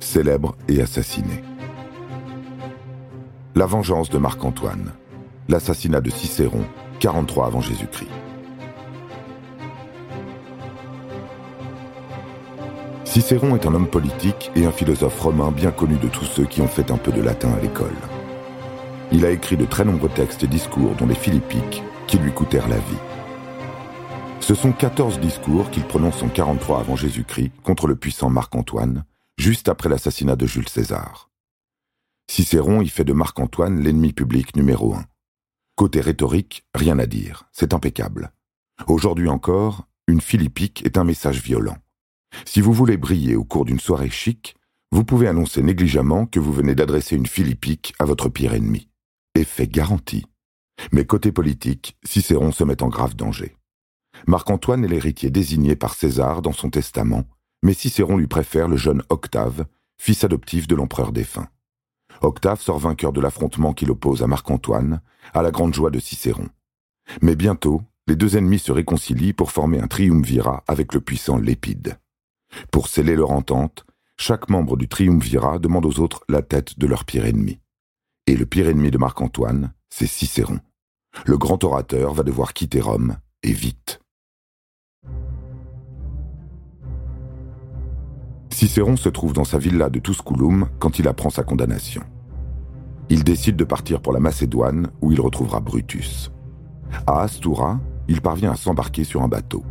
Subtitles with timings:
[0.00, 1.42] célèbre et assassiné.
[3.54, 4.92] La vengeance de Marc-Antoine,
[5.48, 6.64] l'assassinat de Cicéron,
[7.00, 8.10] 43 avant Jésus-Christ.
[13.04, 16.60] Cicéron est un homme politique et un philosophe romain bien connu de tous ceux qui
[16.60, 17.96] ont fait un peu de latin à l'école.
[19.10, 22.68] Il a écrit de très nombreux textes et discours, dont les Philippiques, qui lui coûtèrent
[22.68, 23.00] la vie.
[24.38, 29.04] Ce sont 14 discours qu'il prononce en 43 avant Jésus-Christ contre le puissant Marc-Antoine,
[29.40, 31.30] juste après l'assassinat de Jules César.
[32.30, 35.06] Cicéron y fait de Marc-Antoine l'ennemi public numéro un.
[35.76, 38.32] Côté rhétorique, rien à dire, c'est impeccable.
[38.86, 41.78] Aujourd'hui encore, une philippique est un message violent.
[42.44, 44.56] Si vous voulez briller au cours d'une soirée chic,
[44.92, 48.88] vous pouvez annoncer négligemment que vous venez d'adresser une philippique à votre pire ennemi.
[49.34, 50.26] Effet garanti.
[50.92, 53.56] Mais côté politique, Cicéron se met en grave danger.
[54.26, 57.24] Marc-Antoine est l'héritier désigné par César dans son testament,
[57.62, 59.66] mais Cicéron lui préfère le jeune Octave,
[59.98, 61.48] fils adoptif de l'empereur défunt.
[62.22, 65.00] Octave sort vainqueur de l'affrontement qui l'oppose à Marc-Antoine,
[65.32, 66.48] à la grande joie de Cicéron.
[67.22, 71.98] Mais bientôt, les deux ennemis se réconcilient pour former un triumvirat avec le puissant Lépide.
[72.72, 77.04] Pour sceller leur entente, chaque membre du triumvirat demande aux autres la tête de leur
[77.04, 77.60] pire ennemi.
[78.26, 80.60] Et le pire ennemi de Marc-Antoine, c'est Cicéron.
[81.26, 84.00] Le grand orateur va devoir quitter Rome, et vite.
[88.60, 92.02] Cicéron se trouve dans sa villa de Tusculum quand il apprend sa condamnation.
[93.08, 96.30] Il décide de partir pour la Macédoine où il retrouvera Brutus.
[97.06, 99.64] À Astura, il parvient à s'embarquer sur un bateau.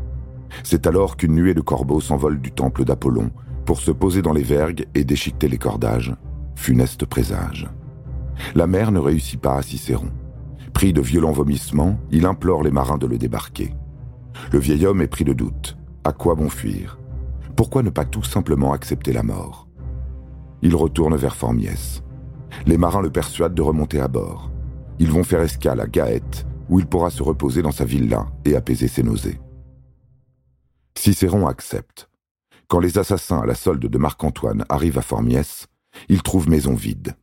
[0.63, 3.29] C'est alors qu'une nuée de corbeaux s'envole du temple d'Apollon
[3.63, 6.15] pour se poser dans les vergues et déchiqueter les cordages.
[6.55, 7.67] Funeste présage.
[8.55, 10.09] La mer ne réussit pas à Cicéron.
[10.73, 13.71] Pris de violents vomissements, il implore les marins de le débarquer.
[14.51, 15.77] Le vieil homme est pris de doute.
[16.03, 16.97] À quoi bon fuir?
[17.59, 19.67] Pourquoi ne pas tout simplement accepter la mort?
[20.61, 22.01] Il retourne vers Formiès.
[22.65, 24.49] Les marins le persuadent de remonter à bord.
[24.97, 28.55] Ils vont faire escale à Gaète, où il pourra se reposer dans sa villa et
[28.55, 29.41] apaiser ses nausées.
[30.97, 32.09] Cicéron accepte.
[32.69, 35.67] Quand les assassins à la solde de Marc-Antoine arrivent à Formiès,
[36.07, 37.17] ils trouvent maison vide.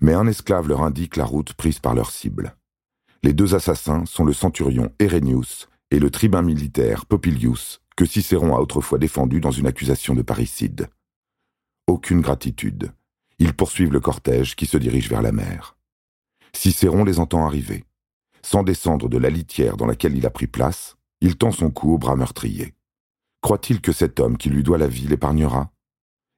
[0.00, 2.56] Mais un esclave leur indique la route prise par leur cible.
[3.22, 8.60] Les deux assassins sont le centurion Erenius et le tribun militaire Popilius, que Cicéron a
[8.60, 10.88] autrefois défendu dans une accusation de parricide.
[11.86, 12.92] Aucune gratitude.
[13.38, 15.76] Ils poursuivent le cortège qui se dirige vers la mer.
[16.54, 17.84] Cicéron les entend arriver.
[18.42, 21.94] Sans descendre de la litière dans laquelle il a pris place, il tend son cou
[21.94, 22.74] au bras meurtrier.
[23.40, 25.72] Croit-il que cet homme qui lui doit la vie l'épargnera?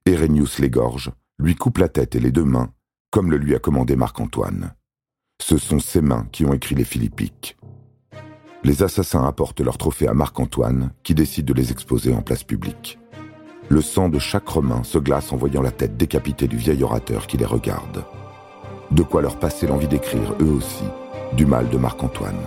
[0.07, 2.73] Erenius l'égorge, lui coupe la tête et les deux mains,
[3.11, 4.75] comme le lui a commandé Marc-Antoine.
[5.41, 7.57] Ce sont ses mains qui ont écrit les Philippiques.
[8.65, 12.99] Les assassins apportent leurs trophées à Marc-Antoine, qui décide de les exposer en place publique.
[13.69, 17.27] Le sang de chaque Romain se glace en voyant la tête décapitée du vieil orateur
[17.27, 18.05] qui les regarde.
[18.91, 20.85] De quoi leur passer l'envie d'écrire, eux aussi,
[21.35, 22.41] du mal de Marc-Antoine.